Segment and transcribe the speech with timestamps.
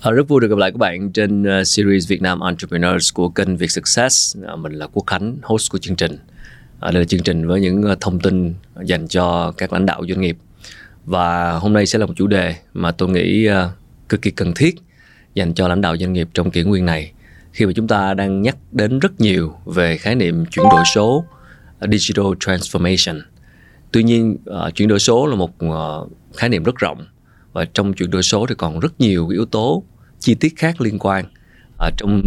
[0.00, 3.28] À, rất vui được gặp lại các bạn trên uh, series Việt Nam Entrepreneurs của
[3.28, 4.36] kênh Việt Success.
[4.46, 6.18] À, mình là Quốc Khánh, host của chương trình.
[6.80, 10.02] À, đây là chương trình với những uh, thông tin dành cho các lãnh đạo
[10.08, 10.38] doanh nghiệp.
[11.04, 13.54] Và hôm nay sẽ là một chủ đề mà tôi nghĩ uh,
[14.08, 14.74] cực kỳ cần thiết
[15.34, 17.12] dành cho lãnh đạo doanh nghiệp trong kỷ nguyên này.
[17.52, 21.24] Khi mà chúng ta đang nhắc đến rất nhiều về khái niệm chuyển đổi số,
[21.84, 23.20] uh, digital transformation.
[23.92, 27.06] Tuy nhiên, uh, chuyển đổi số là một uh, khái niệm rất rộng
[27.52, 29.82] và trong chuyển đổi số thì còn rất nhiều yếu tố
[30.20, 31.24] chi tiết khác liên quan.
[31.78, 32.22] Ở trong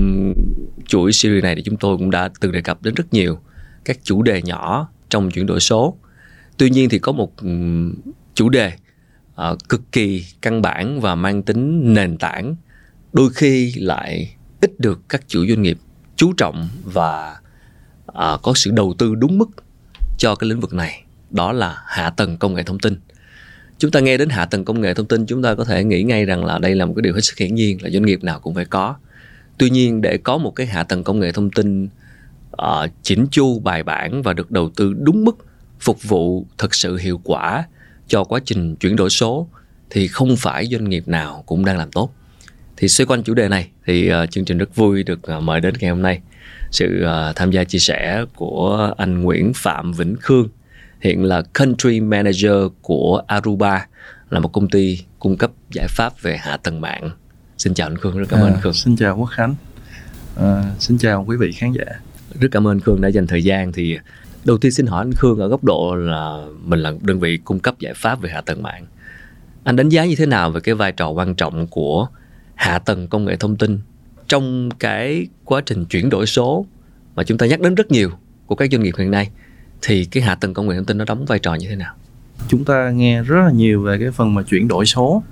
[0.88, 3.40] chuỗi series này thì chúng tôi cũng đã từng đề cập đến rất nhiều
[3.86, 5.98] các chủ đề nhỏ trong chuyển đổi số.
[6.58, 7.50] Tuy nhiên thì có một ừ,
[8.34, 8.73] chủ đề
[9.31, 12.56] uh, cực kỳ căn bản và mang tính nền tảng
[13.14, 15.78] đôi khi lại ít được các chủ doanh nghiệp
[16.16, 17.39] chú trọng và
[18.12, 19.50] uh, có sự đầu tư đúng mức
[20.17, 23.00] cho cái lĩnh vực này đó là hạ tầng công nghệ thông tin
[23.82, 26.04] chúng ta nghe đến hạ tầng công nghệ thông tin chúng ta có thể nghĩ
[26.04, 28.24] ngay rằng là đây là một cái điều hết sức hiển nhiên là doanh nghiệp
[28.24, 28.96] nào cũng phải có.
[29.58, 31.90] Tuy nhiên để có một cái hạ tầng công nghệ thông tin
[32.62, 35.38] uh, chỉnh chu bài bản và được đầu tư đúng mức
[35.80, 37.64] phục vụ thực sự hiệu quả
[38.08, 39.48] cho quá trình chuyển đổi số
[39.90, 42.14] thì không phải doanh nghiệp nào cũng đang làm tốt.
[42.78, 45.62] Thì xoay quanh chủ đề này thì uh, chương trình rất vui được uh, mời
[45.62, 46.20] đến ngày hôm nay
[46.72, 50.48] sự uh, tham gia chia sẻ của anh Nguyễn Phạm Vĩnh Khương
[51.02, 53.88] hiện là Country Manager của Aruba
[54.30, 57.09] là một công ty cung cấp giải pháp về hạ tầng mạng.
[57.57, 58.73] Xin chào anh Khương, rất cảm ơn à, anh Khương.
[58.73, 59.55] Xin chào Quốc Khánh.
[60.35, 61.85] À, xin chào quý vị khán giả.
[62.39, 63.97] Rất cảm ơn Khương đã dành thời gian thì
[64.44, 67.59] đầu tiên xin hỏi anh Khương ở góc độ là mình là đơn vị cung
[67.59, 68.85] cấp giải pháp về hạ tầng mạng.
[69.63, 72.07] Anh đánh giá như thế nào về cái vai trò quan trọng của
[72.55, 73.79] hạ tầng công nghệ thông tin
[74.27, 76.66] trong cái quá trình chuyển đổi số
[77.16, 78.11] mà chúng ta nhắc đến rất nhiều
[78.45, 79.29] của các doanh nghiệp hiện nay
[79.81, 81.94] thì cái hạ tầng công nghệ thông tin nó đóng vai trò như thế nào?
[82.47, 85.24] Chúng ta nghe rất là nhiều về cái phần mà chuyển đổi số.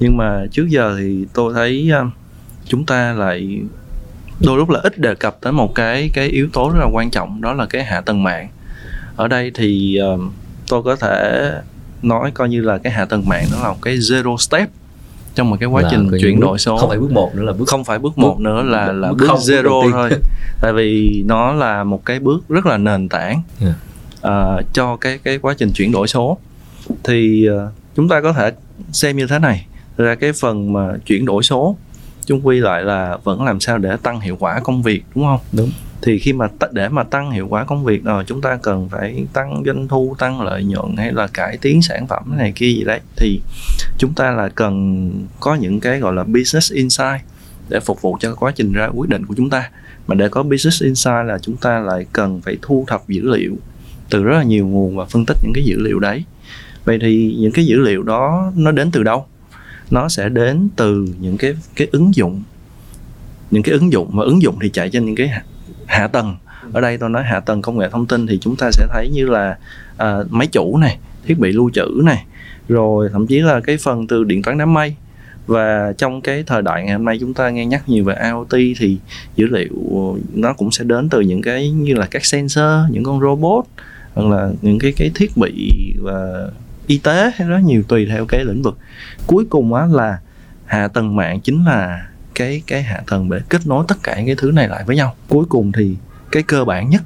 [0.00, 2.12] Nhưng mà trước giờ thì tôi thấy uh,
[2.64, 3.60] chúng ta lại
[4.40, 7.10] đôi lúc là ít đề cập tới một cái cái yếu tố rất là quan
[7.10, 8.48] trọng đó là cái hạ tầng mạng.
[9.16, 10.20] Ở đây thì uh,
[10.68, 11.50] tôi có thể
[12.02, 14.68] nói coi như là cái hạ tầng mạng nó là một cái zero step
[15.34, 16.76] trong một cái quá là trình chuyển đổi số.
[16.76, 19.16] không phải bước một nữa là bước không phải bước một nữa là là bước,
[19.18, 20.10] bước zero thôi.
[20.60, 23.42] Tại vì nó là một cái bước rất là nền tảng.
[23.60, 23.74] Yeah
[24.26, 26.38] uh, cho cái cái quá trình chuyển đổi số.
[27.04, 28.52] Thì uh, chúng ta có thể
[28.92, 29.66] xem như thế này.
[29.96, 31.76] Ra cái phần mà chuyển đổi số
[32.26, 35.40] chung quy lại là vẫn làm sao để tăng hiệu quả công việc đúng không?
[35.52, 35.70] Đúng.
[36.02, 38.88] Thì khi mà t- để mà tăng hiệu quả công việc rồi chúng ta cần
[38.88, 42.66] phải tăng doanh thu tăng lợi nhuận hay là cải tiến sản phẩm này kia
[42.66, 43.40] gì đấy thì
[43.98, 47.20] chúng ta là cần có những cái gọi là business insight
[47.68, 49.70] để phục vụ cho quá trình ra quyết định của chúng ta.
[50.06, 53.56] Mà để có business insight là chúng ta lại cần phải thu thập dữ liệu
[54.10, 56.24] từ rất là nhiều nguồn và phân tích những cái dữ liệu đấy.
[56.84, 59.26] Vậy thì những cái dữ liệu đó nó đến từ đâu?
[59.90, 62.42] Nó sẽ đến từ những cái cái ứng dụng
[63.50, 65.42] những cái ứng dụng và ứng dụng thì chạy trên những cái hạ,
[65.86, 66.36] hạ tầng.
[66.72, 69.08] Ở đây tôi nói hạ tầng công nghệ thông tin thì chúng ta sẽ thấy
[69.12, 69.58] như là
[69.96, 72.24] à, máy chủ này thiết bị lưu trữ này
[72.68, 74.94] rồi thậm chí là cái phần từ điện toán đám mây.
[75.46, 78.76] Và trong cái thời đại ngày hôm nay chúng ta nghe nhắc nhiều về IoT
[78.78, 78.98] thì
[79.36, 79.72] dữ liệu
[80.34, 83.64] nó cũng sẽ đến từ những cái như là các sensor những con robot
[84.18, 86.48] hoặc là những cái cái thiết bị và
[86.86, 88.78] y tế hay rất nhiều tùy theo cái lĩnh vực.
[89.26, 90.18] Cuối cùng á là
[90.66, 94.26] hạ tầng mạng chính là cái cái hạ tầng để kết nối tất cả những
[94.26, 95.14] cái thứ này lại với nhau.
[95.28, 95.96] Cuối cùng thì
[96.32, 97.02] cái cơ bản nhất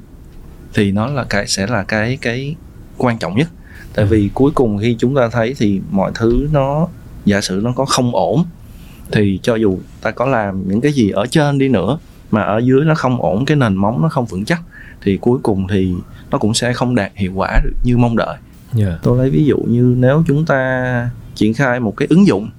[0.73, 2.55] thì nó là cái, sẽ là cái cái
[2.97, 3.47] quan trọng nhất.
[3.95, 6.87] Tại vì cuối cùng khi chúng ta thấy thì mọi thứ nó,
[7.25, 8.45] giả sử nó có không ổn,
[9.11, 11.97] thì cho dù ta có làm những cái gì ở trên đi nữa
[12.31, 14.61] mà ở dưới nó không ổn, cái nền móng nó không vững chắc,
[15.01, 15.93] thì cuối cùng thì
[16.33, 18.37] nó cũng sẽ không đạt hiệu quả được như mong đợi
[18.77, 18.89] yeah.
[18.89, 18.97] Dạ.
[19.03, 22.49] tôi lấy ví dụ như nếu chúng ta triển khai một cái ứng dụng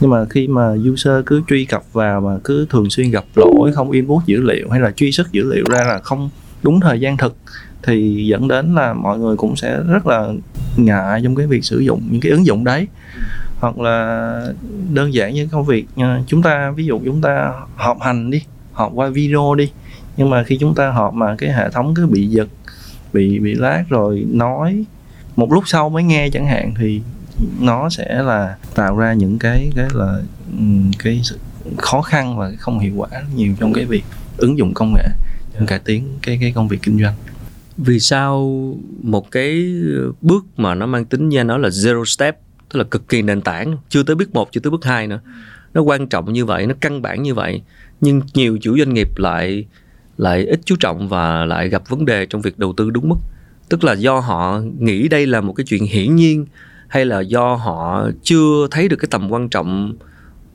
[0.00, 3.72] nhưng mà khi mà user cứ truy cập vào mà cứ thường xuyên gặp lỗi
[3.72, 6.30] không input dữ liệu hay là truy xuất dữ liệu ra là không
[6.62, 7.36] đúng thời gian thực
[7.82, 10.28] thì dẫn đến là mọi người cũng sẽ rất là
[10.76, 12.86] ngại trong cái việc sử dụng những cái ứng dụng đấy
[13.60, 14.46] hoặc là
[14.92, 18.42] đơn giản như công việc ờ, chúng ta ví dụ chúng ta họp hành đi
[18.72, 19.70] họp qua video đi
[20.16, 22.48] nhưng mà khi chúng ta họp mà cái hệ thống cứ bị giật
[23.12, 24.84] bị bị lag rồi nói
[25.36, 27.00] một lúc sau mới nghe chẳng hạn thì
[27.60, 30.20] nó sẽ là tạo ra những cái cái là
[30.98, 31.22] cái
[31.76, 34.04] khó khăn và không hiệu quả nhiều trong cái việc
[34.36, 35.08] ứng dụng công nghệ
[35.54, 37.14] trong cải tiến cái cái công việc kinh doanh.
[37.76, 38.50] Vì sao
[39.02, 39.74] một cái
[40.20, 42.38] bước mà nó mang tính như nó là zero step
[42.72, 45.20] tức là cực kỳ nền tảng chưa tới bước một chưa tới bước hai nữa
[45.74, 47.62] nó quan trọng như vậy nó căn bản như vậy
[48.00, 49.66] nhưng nhiều chủ doanh nghiệp lại
[50.20, 53.18] lại ít chú trọng và lại gặp vấn đề trong việc đầu tư đúng mức.
[53.68, 56.46] Tức là do họ nghĩ đây là một cái chuyện hiển nhiên,
[56.88, 59.94] hay là do họ chưa thấy được cái tầm quan trọng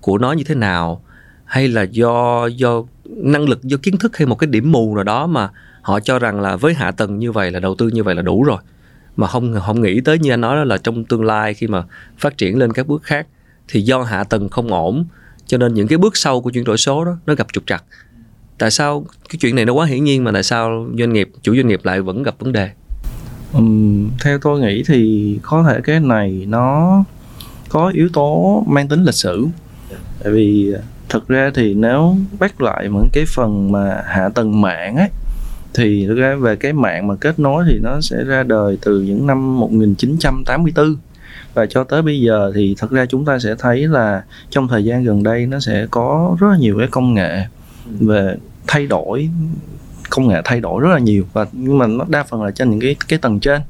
[0.01, 1.03] của nó như thế nào,
[1.45, 5.03] hay là do do năng lực, do kiến thức hay một cái điểm mù nào
[5.03, 5.49] đó mà
[5.81, 8.21] họ cho rằng là với hạ tầng như vậy là đầu tư như vậy là
[8.21, 8.57] đủ rồi.
[9.15, 11.83] Mà không không nghĩ tới như anh nói đó là trong tương lai khi mà
[12.17, 13.27] phát triển lên các bước khác,
[13.67, 15.05] thì do hạ tầng không ổn,
[15.45, 17.83] cho nên những cái bước sau của chuyển đổi số đó, nó gặp trục trặc
[18.57, 21.55] tại sao cái chuyện này nó quá hiển nhiên mà tại sao doanh nghiệp chủ
[21.55, 22.69] doanh nghiệp lại vẫn gặp vấn đề?
[23.53, 27.03] Um, theo tôi nghĩ thì có thể cái này nó
[27.69, 29.47] có yếu tố mang tính lịch sử.
[30.23, 30.73] Tại vì
[31.09, 35.09] thực ra thì nếu bắt lại những cái phần mà hạ tầng mạng ấy
[35.73, 39.01] thì thực ra về cái mạng mà kết nối thì nó sẽ ra đời từ
[39.01, 40.95] những năm 1984
[41.53, 44.85] và cho tới bây giờ thì thật ra chúng ta sẽ thấy là trong thời
[44.85, 47.45] gian gần đây nó sẽ có rất là nhiều cái công nghệ
[47.85, 48.35] về
[48.67, 49.29] thay đổi,
[50.09, 52.69] công nghệ thay đổi rất là nhiều và nhưng mà nó đa phần là trên
[52.69, 53.61] những cái cái tầng trên.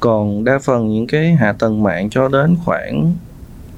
[0.00, 3.14] Còn đa phần những cái hạ tầng mạng cho đến khoảng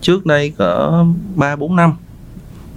[0.01, 1.05] trước đây cỡ
[1.35, 1.95] ba bốn năm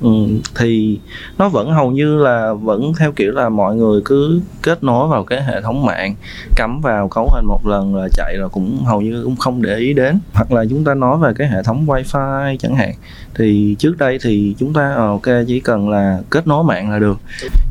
[0.02, 0.10] Ừ,
[0.56, 1.00] thì
[1.38, 5.24] nó vẫn hầu như là vẫn theo kiểu là mọi người cứ kết nối vào
[5.24, 6.16] cái hệ thống mạng
[6.56, 9.76] cắm vào cấu hình một lần là chạy là cũng hầu như cũng không để
[9.76, 10.20] ý đến.
[10.34, 12.94] Hoặc là chúng ta nói về cái hệ thống wifi chẳng hạn
[13.36, 17.00] thì trước đây thì chúng ta ờ, ok chỉ cần là kết nối mạng là
[17.00, 17.20] được.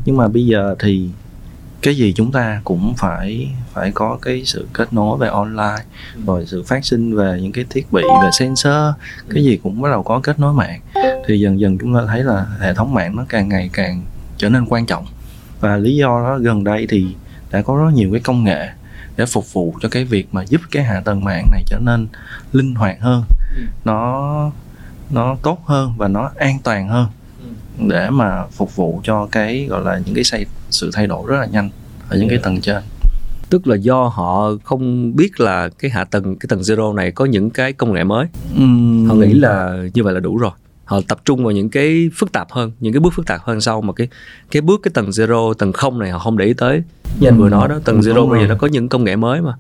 [0.05, 1.09] Nhưng mà bây giờ thì
[1.87, 5.85] cái gì chúng ta cũng phải phải có cái sự kết nối về online
[6.27, 8.75] rồi sự phát sinh về những cái thiết bị về sensor
[9.31, 10.81] cái gì cũng bắt đầu có kết nối mạng.
[11.27, 14.03] Thì dần dần chúng ta thấy là hệ thống mạng nó càng ngày càng
[14.37, 15.07] trở nên quan trọng.
[15.61, 17.07] Và lý do đó gần đây thì
[17.51, 18.69] đã có rất nhiều cái công nghệ
[19.17, 22.07] để phục vụ cho cái việc mà giúp cái hạ tầng mạng này trở nên
[22.53, 23.25] linh hoạt hơn.
[23.85, 24.51] Nó
[25.11, 27.07] nó tốt hơn và nó an toàn hơn
[27.79, 30.25] để mà phục vụ cho cái gọi là những cái
[30.71, 31.71] sự thay đổi rất là nhanh
[32.09, 32.83] ở những cái tầng trên.
[33.51, 37.25] Tức là do họ không biết là cái hạ tầng cái tầng zero này có
[37.25, 38.27] những cái công nghệ mới.
[38.63, 39.09] Uhm.
[39.09, 40.51] họ nghĩ là như vậy là đủ rồi.
[40.85, 43.61] Họ tập trung vào những cái phức tạp hơn những cái bước phức tạp hơn
[43.61, 44.09] sau mà cái
[44.51, 46.83] cái bước cái tầng zero tầng không này họ không để ý tới.
[47.21, 49.41] Như anh vừa nói đó tầng zero bây giờ nó có những công nghệ mới
[49.41, 49.55] mà.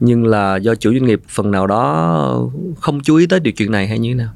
[0.00, 2.48] Nhưng là do chủ doanh nghiệp phần nào đó
[2.80, 4.30] không chú ý tới điều chuyện này hay như thế nào?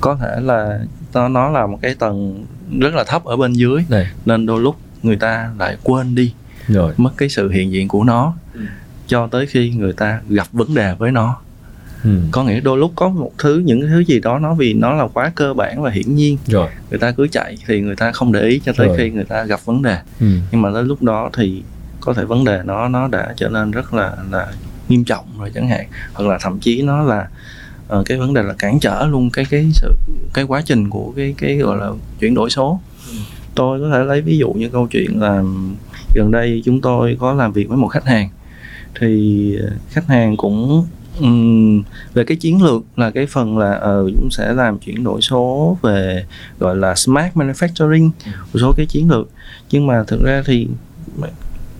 [0.00, 0.80] Có thể là
[1.14, 2.46] nó nó là một cái tầng
[2.80, 3.84] rất là thấp ở bên dưới.
[3.88, 4.06] Này.
[4.26, 6.32] nên đôi lúc người ta lại quên đi
[6.68, 8.60] rồi mất cái sự hiện diện của nó ừ.
[9.06, 11.40] cho tới khi người ta gặp vấn đề với nó
[12.04, 12.10] ừ.
[12.30, 15.08] có nghĩa đôi lúc có một thứ những thứ gì đó nó vì nó là
[15.14, 18.32] quá cơ bản và hiển nhiên rồi người ta cứ chạy thì người ta không
[18.32, 18.96] để ý cho tới rồi.
[18.96, 20.26] khi người ta gặp vấn đề ừ.
[20.52, 21.62] nhưng mà tới lúc đó thì
[22.00, 24.52] có thể vấn đề nó nó đã trở nên rất là là
[24.88, 27.28] nghiêm trọng rồi chẳng hạn hoặc là thậm chí nó là
[27.98, 29.92] uh, cái vấn đề là cản trở luôn cái cái sự
[30.34, 31.90] cái quá trình của cái cái gọi là
[32.20, 33.14] chuyển đổi số ừ
[33.54, 35.42] tôi có thể lấy ví dụ như câu chuyện là
[36.14, 38.28] gần đây chúng tôi có làm việc với một khách hàng.
[39.00, 40.86] Thì ờ, khách hàng cũng
[41.20, 41.82] um,
[42.14, 45.20] về cái chiến lược là cái phần là ờ, uh, chúng sẽ làm chuyển đổi
[45.20, 46.24] số về
[46.58, 49.28] gọi là smart manufacturing một số cái chiến lược.
[49.70, 50.68] Nhưng mà thực ra thì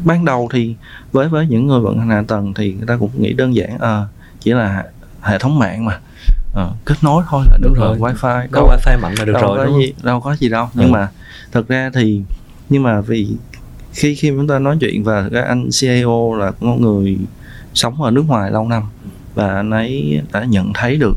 [0.04, 0.75] ban đầu thì
[1.12, 3.75] với với những người vận hành hạ tầng thì người ta cũng nghĩ đơn giản
[3.75, 4.08] uh,
[4.40, 4.84] chỉ là
[5.20, 6.00] hệ thống mạng mà
[6.52, 8.12] uh, kết nối thôi là được đúng rồi, rồi.
[8.12, 10.68] wifi có đâu, wifi mạnh là được đâu rồi có gì, đâu có gì đâu
[10.75, 10.92] nhưng ừ.
[10.92, 11.09] mà
[11.52, 12.21] thật ra thì
[12.68, 13.28] nhưng mà vì
[13.92, 17.18] khi khi chúng ta nói chuyện và các anh CIO là một người
[17.75, 18.82] sống ở nước ngoài lâu năm
[19.35, 21.16] và anh ấy đã nhận thấy được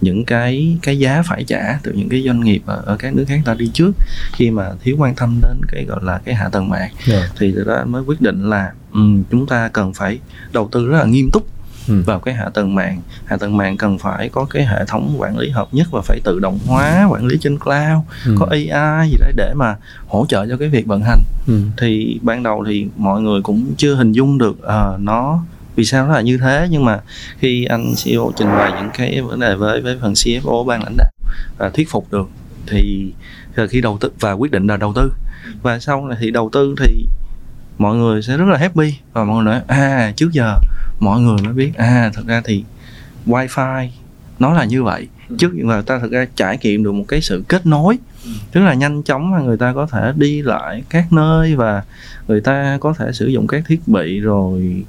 [0.00, 3.24] những cái cái giá phải trả từ những cái doanh nghiệp ở, ở các nước
[3.28, 3.92] khác ta đi trước
[4.32, 7.22] khi mà thiếu quan tâm đến cái gọi là cái hạ tầng mạng yeah.
[7.22, 7.28] Dạ.
[7.38, 10.18] thì từ đó mới quyết định là um, chúng ta cần phải
[10.52, 11.55] đầu tư rất là nghiêm túc
[11.88, 12.02] ừ.
[12.06, 15.38] vào cái hạ tầng mạng hạ tầng mạng cần phải có cái hệ thống quản
[15.38, 18.36] lý hợp nhất và phải tự động hóa quản lý trên cloud ừ.
[18.38, 19.76] có AI gì đấy để mà
[20.06, 21.60] hỗ trợ cho cái việc vận hành ừ.
[21.76, 25.42] thì ban đầu thì mọi người cũng chưa hình dung được uh, nó
[25.76, 27.00] vì sao nó là như thế nhưng mà
[27.38, 30.96] khi anh CEO trình bày những cái vấn đề với với phần CFO ban lãnh
[30.96, 31.10] đạo
[31.58, 32.28] và thuyết phục được
[32.66, 33.12] thì
[33.68, 35.12] khi đầu tư và quyết định là đầu tư
[35.62, 37.06] và sau này thì đầu tư thì
[37.78, 40.54] mọi người sẽ rất là happy và mọi người nói à trước giờ
[41.00, 42.64] mọi người mới biết à thật ra thì
[43.26, 43.88] wifi
[44.38, 45.36] nó là như vậy ừ.
[45.38, 48.30] trước mà ta thực ra trải nghiệm được một cái sự kết nối ừ.
[48.52, 51.82] rất là nhanh chóng mà người ta có thể đi lại các nơi và
[52.28, 54.84] người ta có thể sử dụng các thiết bị rồi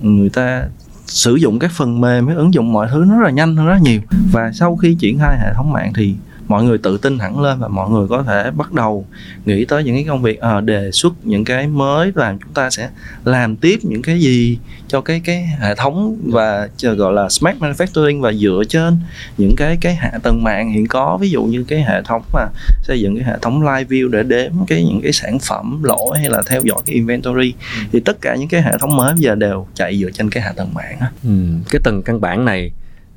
[0.00, 0.64] người ta
[1.06, 3.66] sử dụng các phần mềm cái ứng dụng mọi thứ nó rất là nhanh hơn
[3.66, 4.00] rất nhiều
[4.32, 6.14] và sau khi triển khai hệ thống mạng thì
[6.48, 9.06] mọi người tự tin hẳn lên và mọi người có thể bắt đầu
[9.44, 12.70] nghĩ tới những cái công việc à, đề xuất những cái mới làm chúng ta
[12.70, 12.90] sẽ
[13.24, 18.20] làm tiếp những cái gì cho cái cái hệ thống và gọi là smart manufacturing
[18.20, 18.96] và dựa trên
[19.38, 22.46] những cái cái hạ tầng mạng hiện có ví dụ như cái hệ thống mà
[22.82, 26.18] xây dựng cái hệ thống live view để đếm cái những cái sản phẩm lỗi
[26.18, 27.82] hay là theo dõi cái inventory ừ.
[27.92, 30.42] thì tất cả những cái hệ thống mới bây giờ đều chạy dựa trên cái
[30.42, 31.30] hạ tầng mạng ừ.
[31.70, 32.72] cái tầng căn bản này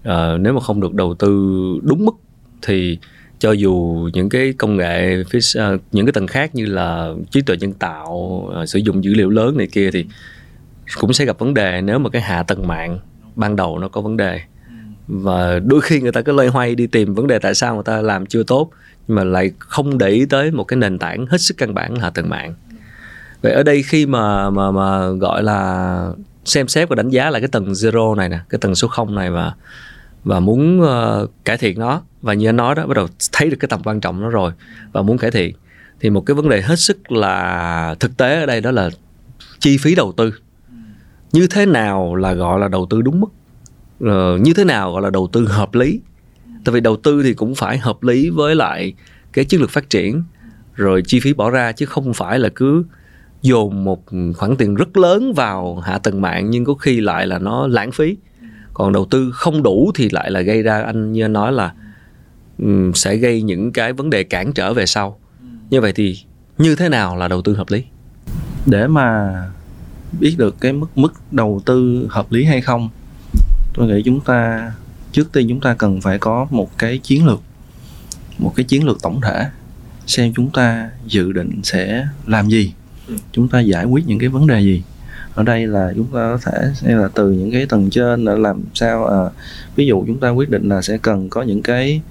[0.08, 1.30] uh, nếu mà không được đầu tư
[1.84, 2.16] đúng mức
[2.62, 3.00] thì
[3.42, 7.42] cho dù những cái công nghệ phía à, những cái tầng khác như là trí
[7.42, 10.06] tuệ nhân tạo à, sử dụng dữ liệu lớn này kia thì
[11.00, 13.00] cũng sẽ gặp vấn đề nếu mà cái hạ tầng mạng
[13.36, 14.42] ban đầu nó có vấn đề.
[15.08, 17.84] Và đôi khi người ta cứ loay hoay đi tìm vấn đề tại sao người
[17.84, 18.72] ta làm chưa tốt,
[19.08, 21.94] nhưng mà lại không để ý tới một cái nền tảng hết sức căn bản
[21.94, 22.54] là hạ tầng mạng.
[23.42, 26.12] Vậy ở đây khi mà mà mà gọi là
[26.46, 29.16] xem xét và đánh giá lại cái tầng zero này nè, cái tầng số 0
[29.16, 29.54] này và
[30.24, 32.02] và muốn uh, cải thiện nó.
[32.22, 34.52] Và như anh nói đó bắt đầu thấy được cái tầm quan trọng nó rồi
[34.92, 35.56] và muốn cải thiện.
[36.00, 38.90] Thì một cái vấn đề hết sức là thực tế ở đây đó là
[39.60, 40.34] chi phí đầu tư.
[41.32, 43.28] Như thế nào là gọi là đầu tư đúng mức?
[44.04, 46.00] Uh, như thế nào gọi là đầu tư hợp lý?
[46.66, 48.94] Tại vì đầu tư thì cũng phải hợp lý với lại
[49.34, 50.24] cái chiến lược phát triển
[50.76, 52.84] rồi chi phí bỏ ra chứ không phải là cứ
[53.42, 54.04] dồn một
[54.38, 57.92] khoản tiền rất lớn vào hạ tầng mạng nhưng có khi lại là nó lãng
[57.92, 58.18] phí
[58.82, 61.74] còn đầu tư không đủ thì lại là gây ra anh như anh nói là
[62.60, 65.20] um, sẽ gây những cái vấn đề cản trở về sau.
[65.70, 66.18] Như vậy thì
[66.58, 67.84] như thế nào là đầu tư hợp lý?
[68.66, 69.34] Để mà
[70.20, 72.90] biết được cái mức mức đầu tư hợp lý hay không
[73.74, 74.72] tôi nghĩ chúng ta
[75.12, 77.42] trước tiên chúng ta cần phải có một cái chiến lược
[78.38, 79.46] một cái chiến lược tổng thể
[80.08, 82.74] xem chúng ta dự định sẽ làm gì.
[83.08, 83.16] Ừ.
[83.32, 84.84] chúng ta giải quyết những cái vấn đề gì
[85.36, 88.36] ở đây là chúng ta có thể hay là từ những cái tầng trên là
[88.36, 89.30] làm sao à,
[89.76, 92.02] ví dụ chúng ta quyết định là sẽ cần có những cái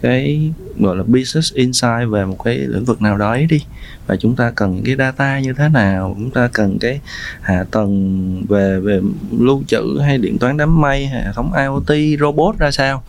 [0.00, 3.64] cái gọi là business insight về một cái lĩnh vực nào đó đi.
[4.06, 7.00] Và chúng ta cần những cái data như thế nào chúng ta cần cái
[7.40, 9.00] hạ tầng về về
[9.38, 13.02] lưu trữ hay điện toán đám mây hệ thống IoT robot ra sao.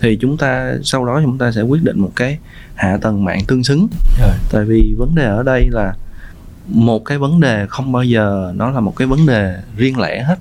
[0.00, 2.38] Thì chúng ta sau đó chúng ta sẽ quyết định một cái
[2.74, 3.88] hạ tầng mạng tương xứng.
[4.20, 4.34] Rồi.
[4.52, 5.94] tại vì vấn đề ở đây là
[6.68, 10.22] một cái vấn đề không bao giờ nó là một cái vấn đề riêng lẻ
[10.22, 10.38] hết.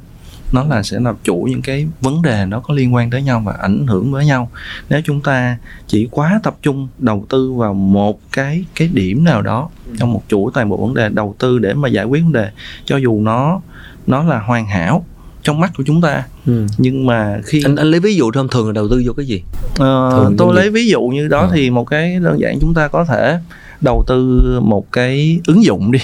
[0.51, 3.41] Nó là sẽ làm chủ những cái vấn đề nó có liên quan tới nhau
[3.45, 4.49] và ảnh hưởng với nhau.
[4.89, 5.57] Nếu chúng ta
[5.87, 9.69] chỉ quá tập trung đầu tư vào một cái cái điểm nào đó
[9.99, 12.49] trong một chuỗi toàn bộ vấn đề đầu tư để mà giải quyết vấn đề
[12.85, 13.61] cho dù nó
[14.07, 15.05] nó là hoàn hảo
[15.43, 16.65] trong mắt của chúng ta ừ.
[16.77, 19.25] nhưng mà khi anh anh lấy ví dụ thông thường là đầu tư vô cái
[19.25, 19.43] gì?
[19.77, 21.49] Ờ, tôi lấy ví dụ như đó à.
[21.53, 23.39] thì một cái đơn giản chúng ta có thể
[23.81, 25.99] đầu tư một cái ứng dụng đi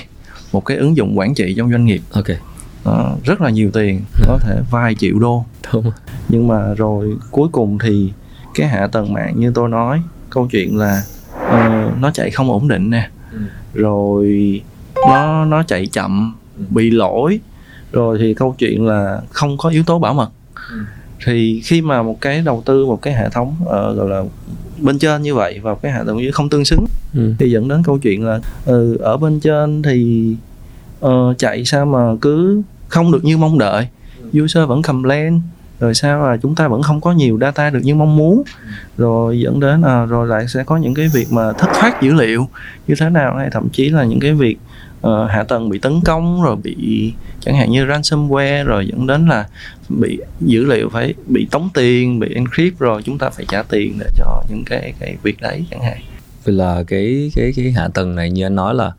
[0.53, 2.27] một cái ứng dụng quản trị trong doanh nghiệp ok
[2.85, 4.23] đó, rất là nhiều tiền ừ.
[4.27, 5.91] có thể vài triệu đô Đúng.
[6.29, 8.13] nhưng mà rồi cuối cùng thì
[8.53, 11.03] cái hạ tầng mạng như tôi nói câu chuyện là
[11.35, 13.39] uh, nó chạy không ổn định nè ừ.
[13.73, 14.61] rồi
[14.95, 16.63] nó nó chạy chậm ừ.
[16.69, 17.39] bị lỗi
[17.91, 20.29] rồi thì câu chuyện là không có yếu tố bảo mật
[20.69, 20.77] ừ.
[21.25, 24.23] thì khi mà một cái đầu tư một cái hệ thống uh, gọi là
[24.83, 26.85] bên trên như vậy vào cái hạ tầng dưới không tương xứng.
[27.13, 27.33] Ừ.
[27.39, 30.27] thì dẫn đến câu chuyện là uh, ở bên trên thì
[31.05, 33.87] uh, chạy sao mà cứ không được như mong đợi.
[34.39, 35.41] User vẫn complain
[35.79, 38.43] rồi sao là chúng ta vẫn không có nhiều data được như mong muốn.
[38.97, 42.13] Rồi dẫn đến à, rồi lại sẽ có những cái việc mà thất thoát dữ
[42.13, 42.47] liệu
[42.87, 44.57] như thế nào hay thậm chí là những cái việc
[45.07, 49.27] uh, hạ tầng bị tấn công rồi bị chẳng hạn như ransomware rồi dẫn đến
[49.27, 49.47] là
[49.89, 53.97] bị dữ liệu phải bị tống tiền bị encrypt rồi chúng ta phải trả tiền
[53.99, 55.97] để cho những cái cái việc đấy chẳng hạn.
[56.43, 58.91] Vì là cái cái cái hạ tầng này như anh nói là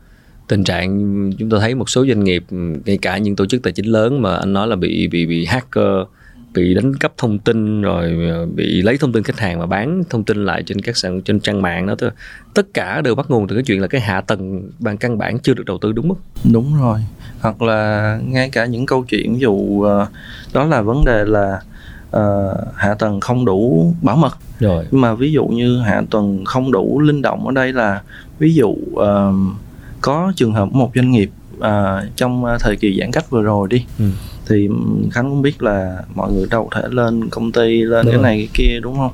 [0.47, 2.43] tình trạng chúng ta thấy một số doanh nghiệp
[2.85, 5.45] ngay cả những tổ chức tài chính lớn mà anh nói là bị bị bị
[5.45, 6.07] hacker
[6.55, 10.03] bị đánh cắp thông tin rồi ờ, bị lấy thông tin khách hàng và bán
[10.09, 11.95] thông tin lại trên các sàn trên trang mạng đó
[12.53, 15.39] tất cả đều bắt nguồn từ cái chuyện là cái hạ tầng bằng căn bản
[15.39, 16.15] chưa được đầu tư đúng mức
[16.51, 16.99] đúng rồi.
[17.39, 20.07] Hoặc là ngay cả những câu chuyện ví dụ ờ,
[20.53, 21.61] đó là vấn đề là
[22.17, 24.37] uh, hạ tầng không đủ bảo mật.
[24.59, 24.85] Rồi.
[24.91, 28.01] Nhưng mà ví dụ như hạ tầng không đủ linh động ở đây là
[28.39, 29.35] ví dụ uh,
[30.01, 33.85] có trường hợp một doanh nghiệp à, trong thời kỳ giãn cách vừa rồi đi
[33.99, 34.05] ừ.
[34.49, 34.69] Thì
[35.11, 38.37] khánh cũng biết là mọi người đâu thể lên công ty lên đúng cái này
[38.37, 39.11] cái kia đúng không?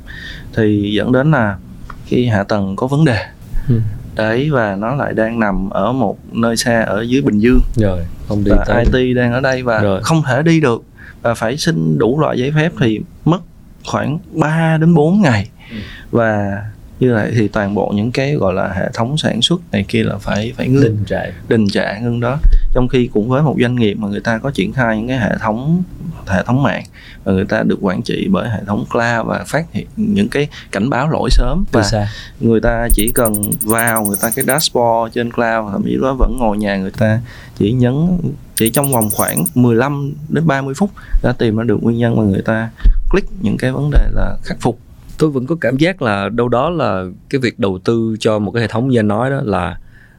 [0.56, 1.58] Thì dẫn đến là
[2.06, 3.26] khi hạ tầng có vấn đề.
[3.70, 3.80] Ừ.
[4.16, 7.60] đấy và nó lại đang nằm ở một nơi xa ở dưới bình dương.
[7.76, 8.86] Rồi không đi và tới.
[8.94, 10.04] it đang ở đây và rồi.
[10.04, 10.84] không thể đi được.
[11.22, 13.40] Và phải xin đủ loại giấy phép thì mất
[13.86, 15.50] khoảng 3 đến 4 ngày.
[15.72, 15.78] Ừ.
[16.12, 16.62] và
[17.00, 20.04] như vậy thì toàn bộ những cái gọi là hệ thống sản xuất này kia
[20.04, 20.84] là phải phải ngưng.
[20.84, 21.32] Đình trệ.
[21.48, 22.38] Đình trệ ngưng đó
[22.74, 25.20] trong khi cũng với một doanh nghiệp mà người ta có triển khai những cái
[25.20, 25.84] hệ thống
[26.28, 26.84] hệ thống mạng
[27.24, 30.48] và người ta được quản trị bởi hệ thống cloud và phát hiện những cái
[30.72, 32.08] cảnh báo lỗi sớm và xa.
[32.40, 36.38] người ta chỉ cần vào người ta cái dashboard trên cloud thậm chí đó vẫn
[36.40, 37.22] ngồi nhà người ta
[37.58, 38.18] chỉ nhấn
[38.56, 40.90] chỉ trong vòng khoảng 15 đến 30 phút
[41.24, 42.70] đã tìm ra được nguyên nhân mà người ta
[43.10, 44.80] click những cái vấn đề là khắc phục
[45.18, 48.52] tôi vẫn có cảm giác là đâu đó là cái việc đầu tư cho một
[48.52, 49.78] cái hệ thống như anh nói đó là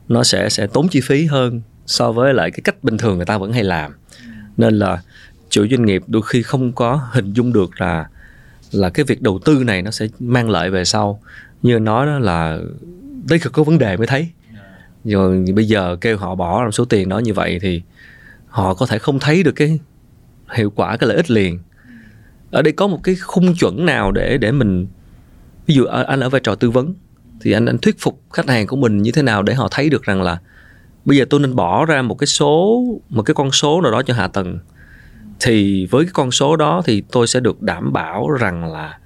[0.08, 3.26] nó sẽ sẽ tốn chi phí hơn so với lại cái cách bình thường người
[3.26, 3.92] ta vẫn hay làm.
[4.56, 5.02] Nên là
[5.50, 8.08] chủ doanh nghiệp đôi khi không có hình dung được là
[8.72, 11.20] là cái việc đầu tư này nó sẽ mang lợi về sau.
[11.62, 12.58] Như nói đó là
[13.28, 14.28] đây có vấn đề mới thấy.
[15.04, 17.82] Rồi bây giờ kêu họ bỏ số tiền đó như vậy thì
[18.48, 19.78] họ có thể không thấy được cái
[20.54, 21.58] hiệu quả cái lợi ích liền.
[22.50, 24.86] Ở đây có một cái khung chuẩn nào để để mình
[25.66, 26.94] ví dụ anh ở vai trò tư vấn
[27.40, 29.90] thì anh anh thuyết phục khách hàng của mình như thế nào để họ thấy
[29.90, 30.38] được rằng là
[31.04, 34.02] bây giờ tôi nên bỏ ra một cái số, một cái con số nào đó
[34.02, 34.58] cho hạ tầng.
[35.40, 38.98] Thì với cái con số đó thì tôi sẽ được đảm bảo rằng là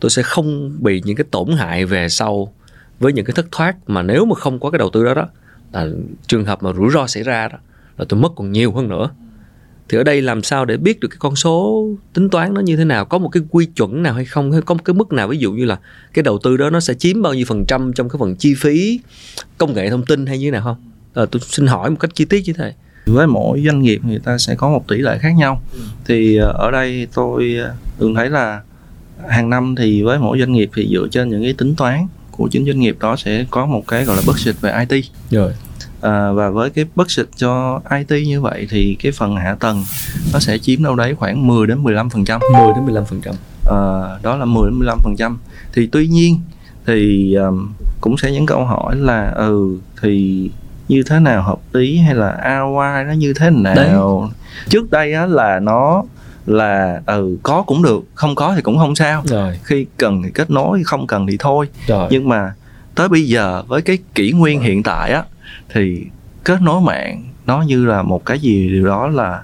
[0.00, 2.52] tôi sẽ không bị những cái tổn hại về sau
[3.00, 5.28] với những cái thất thoát mà nếu mà không có cái đầu tư đó đó,
[5.72, 5.86] là
[6.26, 7.58] trường hợp mà rủi ro xảy ra đó,
[7.98, 9.10] là tôi mất còn nhiều hơn nữa.
[9.88, 12.76] Thì ở đây làm sao để biết được cái con số tính toán nó như
[12.76, 15.12] thế nào, có một cái quy chuẩn nào hay không, hay có một cái mức
[15.12, 15.78] nào, ví dụ như là
[16.12, 18.54] cái đầu tư đó nó sẽ chiếm bao nhiêu phần trăm trong cái phần chi
[18.54, 19.00] phí
[19.58, 20.91] công nghệ thông tin hay như thế nào không?
[21.14, 22.72] À, tôi xin hỏi một cách chi tiết như thế.
[23.06, 25.62] Với mỗi doanh nghiệp người ta sẽ có một tỷ lệ khác nhau.
[25.72, 25.78] Ừ.
[26.04, 28.60] thì ờ, ở đây tôi ờ, thường thấy là
[29.28, 32.48] hàng năm thì với mỗi doanh nghiệp thì dựa trên những cái tính toán của
[32.48, 35.52] chính doanh nghiệp đó sẽ có một cái gọi là budget về IT rồi.
[36.00, 39.84] À, và với cái budget cho IT như vậy thì cái phần hạ tầng
[40.32, 42.40] nó sẽ chiếm đâu đấy khoảng 10 đến 15 phần trăm.
[42.52, 43.34] 10 đến 15 phần trăm.
[43.70, 43.78] À,
[44.22, 45.38] đó là 10 đến 15 phần trăm.
[45.72, 46.40] Thì tuy nhiên
[46.86, 50.50] thì um, cũng sẽ những câu hỏi là ừ thì
[50.88, 54.30] như thế nào hợp lý hay là ROI nó như thế nào Đấy.
[54.68, 56.02] trước đây á là nó
[56.46, 59.58] là ừ có cũng được không có thì cũng không sao rồi.
[59.64, 62.08] khi cần thì kết nối không cần thì thôi rồi.
[62.10, 62.52] nhưng mà
[62.94, 64.66] tới bây giờ với cái kỷ nguyên rồi.
[64.68, 65.22] hiện tại á
[65.74, 66.04] thì
[66.44, 69.42] kết nối mạng nó như là một cái gì điều đó là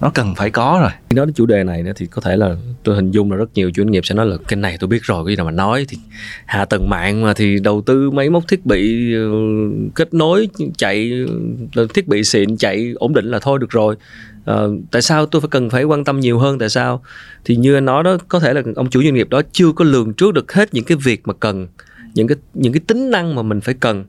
[0.00, 0.90] nó cần phải có rồi.
[1.10, 3.70] Nói đến chủ đề này thì có thể là tôi hình dung là rất nhiều
[3.76, 5.86] doanh nghiệp sẽ nói là cái này tôi biết rồi cái gì nào mà nói
[5.88, 5.98] thì
[6.46, 9.28] hạ tầng mạng mà thì đầu tư máy móc thiết bị ờ,
[9.94, 11.12] kết nối chạy
[11.74, 13.96] ờ, thiết bị xịn chạy ổn định là thôi được rồi.
[14.44, 14.54] À,
[14.90, 17.02] tại sao tôi phải cần phải quan tâm nhiều hơn tại sao?
[17.44, 19.84] Thì như anh nói đó có thể là ông chủ doanh nghiệp đó chưa có
[19.84, 21.66] lường trước được hết những cái việc mà cần
[22.14, 24.04] những cái những cái tính năng mà mình phải cần.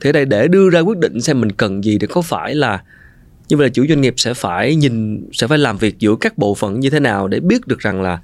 [0.00, 2.82] Thế đây để đưa ra quyết định xem mình cần gì thì có phải là
[3.48, 6.38] như vậy là chủ doanh nghiệp sẽ phải nhìn, sẽ phải làm việc giữa các
[6.38, 8.18] bộ phận như thế nào để biết được rằng là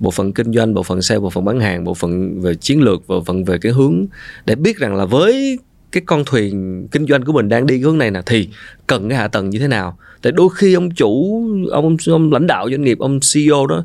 [0.00, 2.82] bộ phận kinh doanh, bộ phận sale, bộ phận bán hàng, bộ phận về chiến
[2.82, 4.06] lược, bộ phận về cái hướng
[4.44, 5.58] để biết rằng là với
[5.92, 8.48] cái con thuyền kinh doanh của mình đang đi hướng này nè, thì
[8.86, 9.98] cần cái hạ tầng như thế nào.
[10.22, 13.84] Tại đôi khi ông chủ, ông ông lãnh đạo doanh nghiệp, ông CEO đó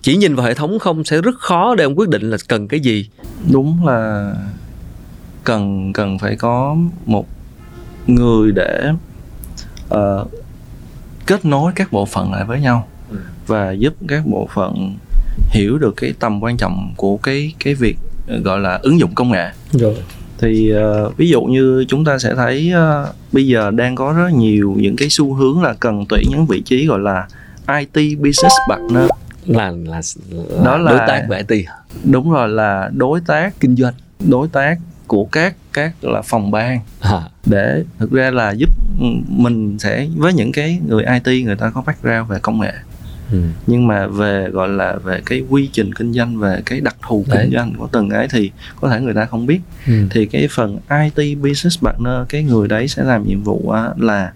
[0.00, 2.68] chỉ nhìn vào hệ thống không sẽ rất khó để ông quyết định là cần
[2.68, 3.08] cái gì.
[3.52, 4.32] Đúng là
[5.44, 7.26] cần cần phải có một
[8.06, 8.92] người để
[9.94, 10.30] uh,
[11.26, 13.16] kết nối các bộ phận lại với nhau ừ.
[13.46, 14.96] và giúp các bộ phận
[15.50, 17.96] hiểu được cái tầm quan trọng của cái cái việc
[18.28, 19.50] ờ, gọi là ứng dụng công nghệ.
[19.72, 19.94] Rồi.
[20.38, 24.32] Thì uh, ví dụ như chúng ta sẽ thấy uh, bây giờ đang có rất
[24.32, 27.26] nhiều những cái xu hướng là cần tuyển những vị trí gọi là
[27.68, 29.10] IT business partner.
[29.46, 31.66] Là là, là đó là đối tác về IT
[32.04, 33.94] đúng rồi là đối tác kinh doanh.
[34.28, 37.22] đối tác của các các là phòng ban à.
[37.46, 38.70] để thực ra là giúp
[39.28, 42.72] mình sẽ với những cái người IT người ta có background về công nghệ
[43.32, 43.42] ừ.
[43.66, 47.24] nhưng mà về gọi là về cái quy trình kinh doanh về cái đặc thù
[47.28, 47.38] Đấy.
[47.42, 49.92] kinh doanh của từng cái thì có thể người ta không biết ừ.
[50.10, 54.32] thì cái phần IT business partner cái người đấy sẽ làm nhiệm vụ là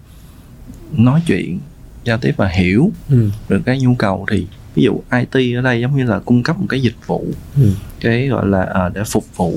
[0.91, 1.59] nói chuyện
[2.03, 3.29] giao tiếp và hiểu ừ.
[3.49, 6.59] được cái nhu cầu thì ví dụ IT ở đây giống như là cung cấp
[6.59, 7.69] một cái dịch vụ ừ.
[7.99, 9.53] cái gọi là à, để phục vụ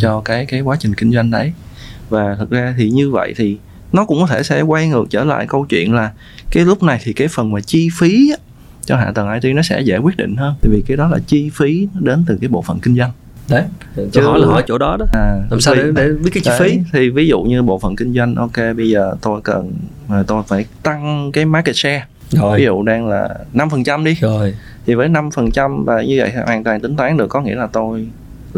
[0.00, 1.52] cho cái cái quá trình kinh doanh đấy.
[2.08, 3.56] Và thực ra thì như vậy thì
[3.92, 6.12] nó cũng có thể sẽ quay ngược trở lại câu chuyện là
[6.50, 8.32] cái lúc này thì cái phần mà chi phí
[8.84, 10.54] cho hạ tầng IT nó sẽ dễ quyết định hơn.
[10.62, 13.10] Tại vì cái đó là chi phí đến từ cái bộ phận kinh doanh.
[13.48, 13.62] Đấy.
[14.12, 15.06] Chứ hỏi là hỏi chỗ đó đó.
[15.12, 16.78] À, làm sao để, để biết cái chi phí?
[16.92, 19.72] Thì ví dụ như bộ phận kinh doanh ok bây giờ tôi cần
[20.08, 22.06] mà tôi phải tăng cái market share.
[22.30, 22.58] Rồi.
[22.58, 24.14] ví dụ đang là năm phần trăm đi.
[24.20, 24.54] Rồi.
[24.86, 27.54] Thì với năm phần trăm và như vậy hoàn toàn tính toán được có nghĩa
[27.54, 28.08] là tôi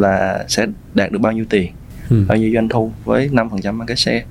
[0.00, 1.72] là sẽ đạt được bao nhiêu tiền
[2.10, 2.24] ừ.
[2.28, 4.24] bao nhiêu doanh thu với 5% market share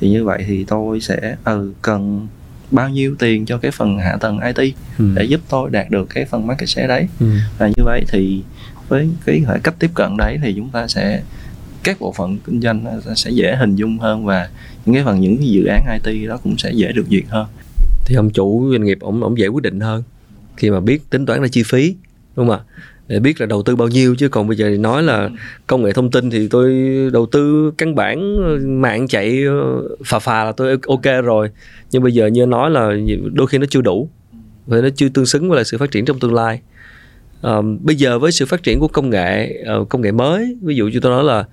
[0.00, 2.26] thì như vậy thì tôi sẽ ừ cần
[2.70, 5.04] bao nhiêu tiền cho cái phần hạ tầng IT ừ.
[5.14, 7.26] để giúp tôi đạt được cái phần market share đấy ừ.
[7.58, 8.42] và như vậy thì
[8.88, 11.22] với cái cách tiếp cận đấy thì chúng ta sẽ
[11.82, 14.48] các bộ phận kinh doanh sẽ dễ hình dung hơn và
[14.86, 17.46] những cái phần những cái dự án IT đó cũng sẽ dễ được duyệt hơn
[18.04, 20.02] thì ông chủ doanh nghiệp ông ông dễ quyết định hơn
[20.56, 21.96] khi mà biết tính toán ra chi phí
[22.36, 22.64] đúng không ạ
[23.08, 25.30] để biết là đầu tư bao nhiêu chứ còn bây giờ thì nói là
[25.66, 26.74] công nghệ thông tin thì tôi
[27.12, 28.36] đầu tư căn bản
[28.80, 31.50] mạng chạy ờ, phà phà là tôi ok rồi.
[31.90, 32.92] Nhưng bây giờ như nói là
[33.32, 34.08] đôi khi nó chưa đủ
[34.66, 36.60] và nó chưa tương xứng với lại sự phát triển trong tương lai.
[37.42, 40.88] Um, bây giờ với sự phát triển của công nghệ công nghệ mới ví dụ
[40.88, 41.44] như tôi nói là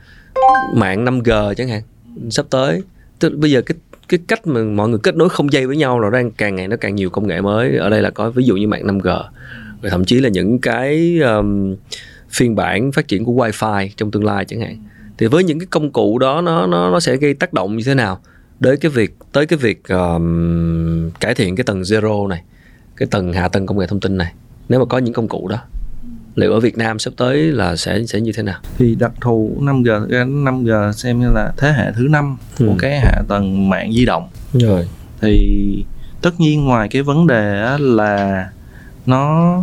[0.75, 1.81] mạng 5G chẳng hạn
[2.29, 2.81] sắp tới
[3.19, 5.99] tức bây giờ cái cái cách mà mọi người kết nối không dây với nhau
[5.99, 7.77] là đang càng ngày nó càng nhiều công nghệ mới.
[7.77, 9.23] Ở đây là có ví dụ như mạng 5G
[9.83, 11.75] rồi thậm chí là những cái um,
[12.29, 14.77] phiên bản phát triển của wifi trong tương lai chẳng hạn
[15.17, 17.83] thì với những cái công cụ đó nó nó nó sẽ gây tác động như
[17.83, 18.19] thế nào
[18.59, 22.43] đến cái việc tới cái việc um, cải thiện cái tầng zero này
[22.97, 24.33] cái tầng hạ tầng công nghệ thông tin này
[24.69, 25.57] nếu mà có những công cụ đó
[26.35, 28.59] liệu ở Việt Nam sắp tới là sẽ sẽ như thế nào?
[28.77, 30.07] Thì đặc thù 5G
[30.43, 32.65] 5G xem như là thế hệ thứ năm ừ.
[32.67, 34.27] của cái hạ tầng mạng di động.
[34.53, 34.87] Rồi.
[35.21, 35.85] Thì
[36.21, 38.49] tất nhiên ngoài cái vấn đề là
[39.05, 39.57] nó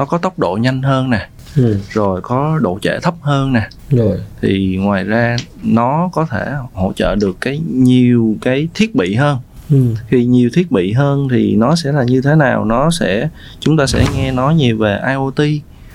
[0.00, 1.78] nó có tốc độ nhanh hơn nè ừ.
[1.90, 6.92] rồi có độ trễ thấp hơn nè rồi thì ngoài ra nó có thể hỗ
[6.96, 9.38] trợ được cái nhiều cái thiết bị hơn
[9.70, 9.76] ừ.
[10.08, 13.28] khi nhiều thiết bị hơn thì nó sẽ là như thế nào nó sẽ
[13.60, 15.38] chúng ta sẽ nghe nói nhiều về IoT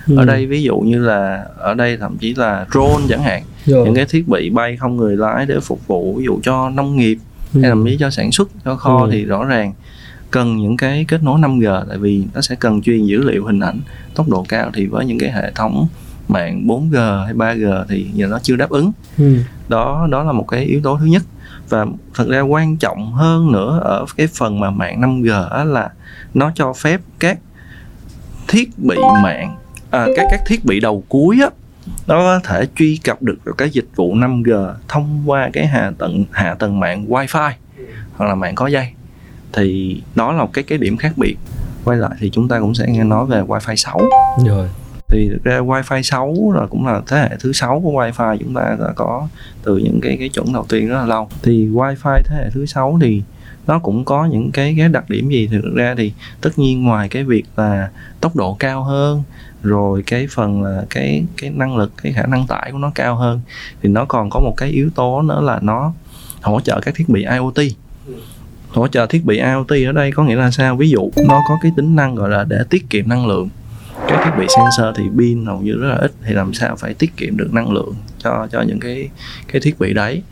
[0.08, 0.18] ừ.
[0.18, 3.86] ở đây ví dụ như là ở đây thậm chí là drone chẳng hạn rồi.
[3.86, 6.98] những cái thiết bị bay không người lái để phục vụ ví dụ cho nông
[6.98, 7.18] nghiệp
[7.54, 7.62] ừ.
[7.62, 9.10] hay thậm chí cho sản xuất cho kho ừ.
[9.12, 9.74] thì rõ ràng
[10.36, 13.60] cần những cái kết nối 5G tại vì nó sẽ cần truyền dữ liệu hình
[13.60, 13.80] ảnh
[14.16, 15.88] tốc độ cao thì với những cái hệ thống
[16.28, 18.92] mạng 4G hay 3G thì giờ nó chưa đáp ứng.
[19.18, 19.38] Ừ.
[19.68, 21.24] Đó đó là một cái yếu tố thứ nhất
[21.70, 25.90] và thật ra quan trọng hơn nữa ở cái phần mà mạng 5G là
[26.34, 27.40] nó cho phép các
[28.48, 29.56] thiết bị mạng
[29.92, 31.50] à, các các thiết bị đầu cuối á
[32.08, 36.26] nó có thể truy cập được cái dịch vụ 5G thông qua cái hạ tầng
[36.32, 37.52] hạ tầng mạng Wi-Fi
[38.16, 38.88] hoặc là mạng có dây
[39.56, 41.36] thì đó là một cái cái điểm khác biệt.
[41.84, 44.02] Quay lại thì chúng ta cũng sẽ nghe nói về wifi 6
[44.46, 44.70] rồi.
[45.08, 48.54] Thì thực ra wifi 6 là cũng là thế hệ thứ sáu của wifi chúng
[48.54, 49.28] ta đã có
[49.64, 51.30] từ những cái cái chuẩn đầu tiên rất là lâu.
[51.44, 53.22] Thì wifi thế hệ thứ sáu thì
[53.68, 55.48] nó cũng có những cái cái đặc điểm gì?
[55.52, 57.90] Thì thực ra thì tất nhiên ngoài cái việc là
[58.22, 59.24] tốc độ cao hơn
[59.64, 63.16] rồi cái phần là cái cái năng lực cái khả năng tải của nó cao
[63.16, 63.42] hơn
[63.82, 65.94] thì nó còn có một cái yếu tố nữa là nó
[66.42, 67.60] hỗ trợ các thiết bị IoT
[68.76, 70.76] hỗ trợ thiết bị IoT ở đây có nghĩa là sao?
[70.76, 73.50] Ví dụ, nó có cái tính năng gọi là để tiết kiệm năng lượng.
[74.08, 76.94] Các thiết bị sensor thì pin hầu như rất là ít, thì làm sao phải
[76.94, 79.10] tiết kiệm được năng lượng cho cho những cái
[79.48, 80.24] cái thiết bị đấy?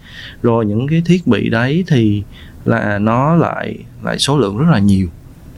[0.41, 2.23] Rồi những cái thiết bị đấy thì
[2.65, 5.08] là nó lại lại số lượng rất là nhiều,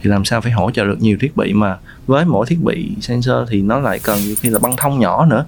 [0.01, 1.53] thì làm sao phải hỗ trợ được nhiều thiết bị?
[1.53, 4.99] Mà với mỗi thiết bị sensor thì nó lại cần nhiều khi là băng thông
[4.99, 5.45] nhỏ nữa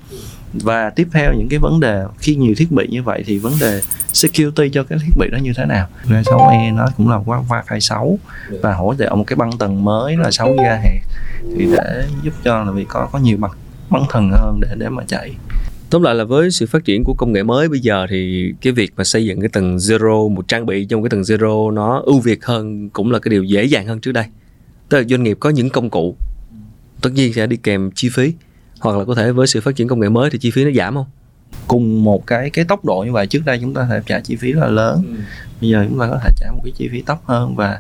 [0.64, 3.54] và tiếp theo những cái vấn đề khi nhiều thiết bị như vậy thì vấn
[3.60, 3.82] đề
[4.14, 5.88] security cho cái thiết bị đó như thế nào?
[6.06, 8.20] V6e nó cũng là qua Wi-Fi 6
[8.62, 11.00] và hỗ trợ một cái băng tầng mới là 6 GHz
[11.58, 13.58] thì để giúp cho là vì có có nhiều mặt
[13.90, 15.36] băng thần hơn để để mà chạy.
[15.90, 18.74] Tóm lại là với sự phát triển của công nghệ mới bây giờ thì cái
[18.74, 22.02] việc mà xây dựng cái tầng zero, một trang bị trong cái tầng zero nó
[22.06, 24.26] ưu việt hơn cũng là cái điều dễ dàng hơn trước đây.
[24.90, 26.16] Tức là doanh nghiệp có những công cụ
[27.02, 28.34] tất nhiên sẽ đi kèm chi phí
[28.80, 30.72] hoặc là có thể với sự phát triển công nghệ mới thì chi phí nó
[30.76, 31.06] giảm không?
[31.68, 34.36] Cùng một cái cái tốc độ như vậy trước đây chúng ta phải trả chi
[34.36, 35.04] phí rất là lớn.
[35.08, 35.16] Ừ.
[35.62, 37.80] bây giờ chúng ta có thể trả một cái chi phí thấp hơn và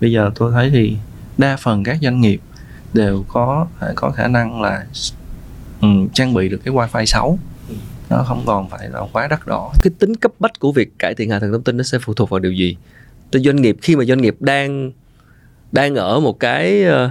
[0.00, 0.96] bây giờ tôi thấy thì
[1.38, 2.40] đa phần các doanh nghiệp
[2.94, 4.86] đều có có khả năng là
[5.80, 7.74] um, trang bị được cái wifi 6 ừ.
[8.10, 9.72] nó không còn phải là quá đắt đỏ.
[9.82, 12.14] Cái tính cấp bách của việc cải thiện hạ tầng thông tin nó sẽ phụ
[12.14, 12.76] thuộc vào điều gì?
[13.30, 14.92] Từ doanh nghiệp khi mà doanh nghiệp đang
[15.72, 17.10] đang ở một cái uh,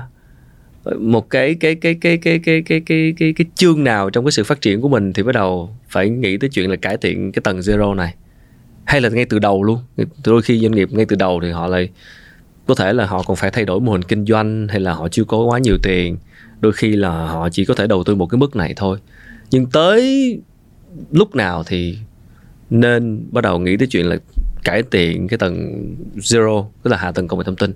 [0.99, 4.31] một cái cái cái cái cái cái cái cái cái cái chương nào trong cái
[4.31, 7.31] sự phát triển của mình thì bắt đầu phải nghĩ tới chuyện là cải thiện
[7.31, 8.13] cái tầng zero này.
[8.85, 9.79] Hay là ngay từ đầu luôn.
[10.25, 11.89] Đôi khi doanh nghiệp ngay từ đầu thì họ lại,
[12.67, 15.09] có thể là họ còn phải thay đổi mô hình kinh doanh hay là họ
[15.09, 16.17] chưa có quá nhiều tiền.
[16.59, 18.97] Đôi khi là họ chỉ có thể đầu tư một cái mức này thôi.
[19.51, 20.39] Nhưng tới
[21.11, 21.97] lúc nào thì
[22.69, 24.17] nên bắt đầu nghĩ tới chuyện là
[24.63, 27.73] cải thiện cái tầng zero, tức là hạ tầng công nghệ thông tin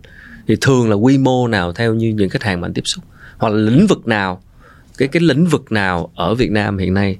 [0.50, 3.04] thì thường là quy mô nào theo như những khách hàng mà anh tiếp xúc?
[3.38, 4.42] Hoặc là lĩnh vực nào
[4.98, 7.18] cái cái lĩnh vực nào ở Việt Nam hiện nay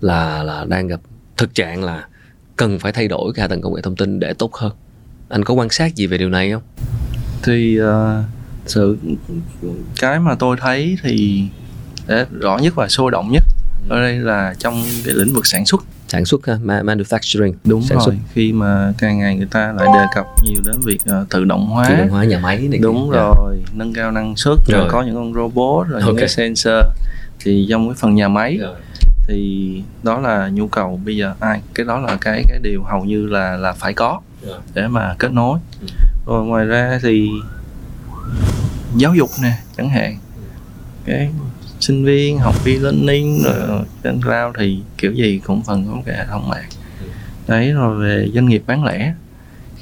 [0.00, 1.00] là là đang gặp
[1.36, 2.06] thực trạng là
[2.56, 4.72] cần phải thay đổi cái hạ tầng công nghệ thông tin để tốt hơn?
[5.28, 6.62] Anh có quan sát gì về điều này không?
[7.42, 7.86] Thì uh,
[8.66, 8.98] sự
[10.00, 11.44] cái mà tôi thấy thì
[12.40, 13.44] rõ nhất và sôi động nhất
[13.88, 18.04] ở đây là trong cái lĩnh vực sản xuất sản xuất manufacturing đúng sản rồi
[18.04, 18.14] xuất.
[18.32, 21.66] khi mà càng ngày người ta lại đề cập nhiều đến việc uh, tự động
[21.66, 23.16] hóa tự động hóa nhà máy này đúng kìa.
[23.16, 23.74] rồi yeah.
[23.74, 24.80] nâng cao năng suất rồi.
[24.80, 26.06] rồi có những con robot rồi okay.
[26.06, 26.84] những cái sensor
[27.40, 28.76] thì trong cái phần nhà máy rồi.
[29.26, 33.04] thì đó là nhu cầu bây giờ ai cái đó là cái cái điều hầu
[33.04, 34.58] như là là phải có rồi.
[34.74, 35.86] để mà kết nối ừ.
[36.26, 37.30] rồi ngoài ra thì
[38.96, 40.18] giáo dục nè chẳng hạn
[41.04, 41.30] cái
[41.80, 46.48] sinh viên học e-learning rồi trên cloud thì kiểu gì cũng phần có cả thông
[46.48, 46.68] mạng.
[47.48, 49.14] Đấy rồi về doanh nghiệp bán lẻ.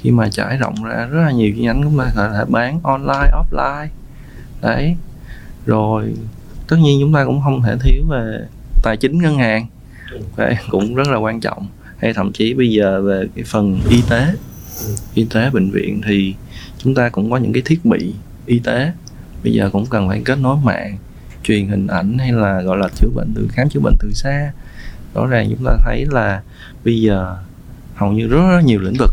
[0.01, 2.79] Khi mà trải rộng ra rất là nhiều chi nhánh chúng ta có thể bán
[2.83, 3.87] online offline.
[4.61, 4.95] Đấy.
[5.65, 6.13] Rồi
[6.67, 8.39] tất nhiên chúng ta cũng không thể thiếu về
[8.83, 9.67] tài chính ngân hàng.
[10.37, 11.67] Đấy, cũng rất là quan trọng.
[11.97, 14.27] Hay thậm chí bây giờ về cái phần y tế.
[15.13, 16.35] Y tế bệnh viện thì
[16.77, 18.13] chúng ta cũng có những cái thiết bị
[18.45, 18.91] y tế.
[19.43, 20.97] Bây giờ cũng cần phải kết nối mạng
[21.47, 24.51] truyền hình ảnh hay là gọi là chữa bệnh từ khám chữa bệnh từ xa.
[25.13, 26.41] Rõ ràng chúng ta thấy là
[26.85, 27.37] bây giờ
[27.95, 29.11] hầu như rất, rất nhiều lĩnh vực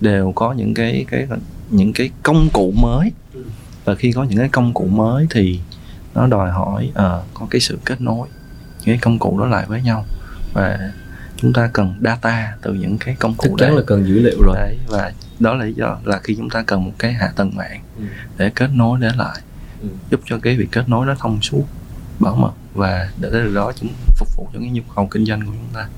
[0.00, 1.26] đều có những cái cái
[1.70, 3.12] những cái công cụ mới.
[3.84, 5.60] Và khi có những cái công cụ mới thì
[6.14, 8.28] nó đòi hỏi uh, có cái sự kết nối
[8.78, 10.04] những cái công cụ đó lại với nhau.
[10.52, 10.92] Và
[11.36, 13.78] chúng ta cần data từ những cái công cụ chắc chắn đấy.
[13.78, 14.56] là cần dữ liệu rồi.
[14.56, 17.56] Đấy và đó là lý do là khi chúng ta cần một cái hạ tầng
[17.56, 18.04] mạng ừ.
[18.38, 19.40] để kết nối để lại
[19.84, 19.96] Ừ.
[20.10, 21.64] giúp cho cái việc kết nối nó thông suốt
[22.20, 25.40] bảo mật và để từ đó chúng phục vụ cho cái nhu cầu kinh doanh
[25.40, 25.88] của chúng ta.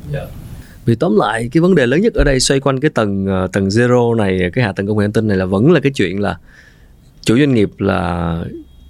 [0.84, 3.46] Vì tóm lại cái vấn đề lớn nhất ở đây xoay quanh cái tầng ờ,
[3.52, 5.92] tầng zero này cái hạ tầng công nghệ thông tin này là vẫn là cái
[5.92, 6.38] chuyện là
[7.20, 8.40] chủ doanh nghiệp là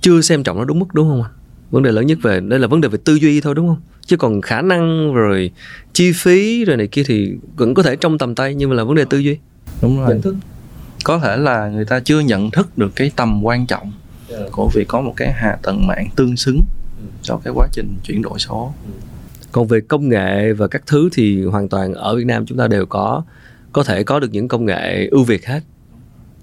[0.00, 1.28] chưa xem trọng nó đúng mức đúng không ạ?
[1.70, 3.80] Vấn đề lớn nhất về đây là vấn đề về tư duy thôi đúng không?
[4.06, 5.50] Chứ còn khả năng rồi
[5.92, 8.84] chi phí rồi này kia thì vẫn có thể trong tầm tay nhưng mà là
[8.84, 9.38] vấn đề tư duy.
[9.82, 10.08] Đúng rồi.
[10.08, 10.34] Nhận thức.
[11.04, 13.92] Có thể là người ta chưa nhận thức được cái tầm quan trọng
[14.52, 16.60] của việc có một cái hạ tầng mạng tương xứng
[17.22, 18.72] cho cái quá trình chuyển đổi số.
[19.52, 22.68] Còn về công nghệ và các thứ thì hoàn toàn ở Việt Nam chúng ta
[22.68, 23.22] đều có
[23.72, 25.60] có thể có được những công nghệ ưu việt hết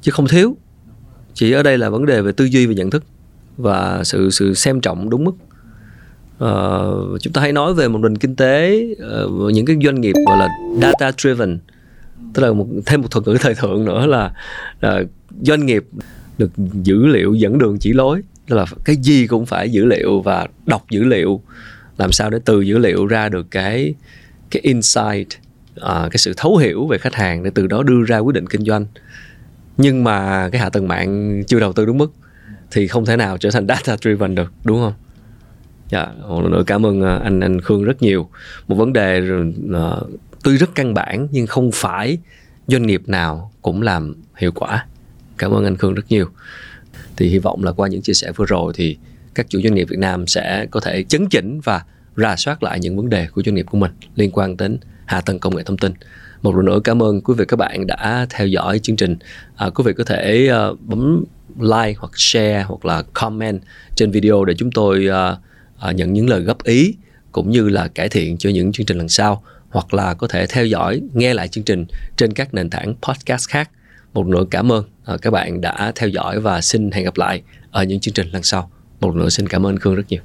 [0.02, 0.58] chứ không thiếu.
[1.34, 3.04] Chỉ ở đây là vấn đề về tư duy và nhận thức
[3.58, 5.36] và sự sự xem trọng đúng mức.
[6.38, 10.14] Ờ, chúng ta hay nói về một nền kinh tế ờ, những cái doanh nghiệp
[10.28, 10.50] gọi là
[10.82, 11.60] data driven
[12.34, 14.34] tức là một thêm một thuật ngữ thời thượng nữa là,
[14.82, 15.04] là
[15.42, 15.86] doanh nghiệp
[16.38, 16.52] được
[16.84, 18.22] dữ liệu dẫn đường chỉ lối.
[18.48, 21.42] Tức là cái gì cũng phải dữ liệu và đọc dữ liệu
[21.98, 23.94] làm sao để từ dữ liệu ra được cái
[24.52, 25.28] cái insight
[25.82, 28.48] à, cái sự thấu hiểu về khách hàng để từ đó đưa ra quyết định
[28.48, 28.86] kinh doanh.
[29.78, 32.14] Nhưng mà cái hạ tầng mạng chưa đầu tư đúng mức
[32.72, 34.94] thì không thể nào trở thành data driven được đúng không?
[35.90, 38.30] Dạ một lần nữa cảm ơn à, anh anh Khương rất nhiều.
[38.68, 39.22] Một vấn đề
[39.70, 40.10] uh,
[40.44, 42.18] tuy rất căn bản nhưng không phải
[42.68, 44.86] doanh nghiệp nào cũng làm hiệu quả
[45.38, 46.30] cảm ơn anh Khương rất nhiều
[47.18, 48.98] thì hy vọng là qua những chia sẻ vừa rồi thì
[49.36, 51.84] các chủ doanh nghiệp Việt Nam sẽ có thể chấn chỉnh và
[52.18, 55.22] rà soát lại những vấn đề của doanh nghiệp của mình liên quan đến hạ
[55.22, 55.94] tầng công nghệ thông tin.
[56.42, 59.18] Một lần nữa cảm ơn quý vị các bạn đã theo dõi chương trình.
[59.56, 61.24] À, quý vị có thể uh, bấm
[61.60, 63.62] like hoặc share hoặc là comment
[63.96, 65.38] trên video để chúng tôi uh,
[65.90, 66.96] uh, nhận những lời góp ý
[67.32, 70.48] cũng như là cải thiện cho những chương trình lần sau hoặc là có thể
[70.48, 71.86] theo dõi nghe lại chương trình
[72.18, 73.70] trên các nền tảng podcast khác.
[74.14, 77.18] Một lần nữa cảm ơn Ờ, các bạn đã theo dõi và xin hẹn gặp
[77.18, 78.72] lại ở những chương trình lần sau.
[79.00, 80.22] Một lần nữa xin cảm ơn Khương rất nhiều.